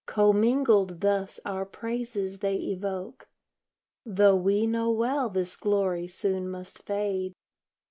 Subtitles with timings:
[0.07, 3.29] Co mingled thus our praises they evoke,
[4.03, 7.33] Tho' we know well this glory soon must fade.